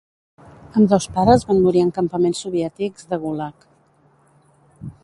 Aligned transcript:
Ambdós 0.79 1.05
pares 1.17 1.45
van 1.51 1.61
morir 1.65 1.83
en 1.89 1.93
campaments 1.99 2.43
soviètics 2.47 3.07
de 3.13 3.21
Gulag 3.27 3.71